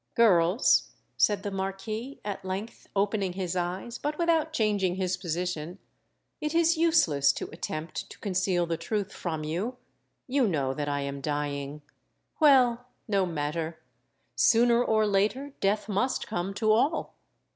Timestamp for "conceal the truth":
8.17-9.13